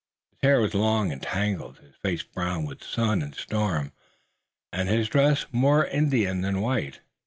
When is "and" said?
1.11-1.21, 3.21-3.35, 4.73-4.89